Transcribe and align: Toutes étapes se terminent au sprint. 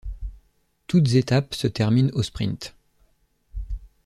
Toutes 0.87 1.13
étapes 1.13 1.53
se 1.53 1.67
terminent 1.67 2.09
au 2.13 2.23
sprint. 2.23 2.73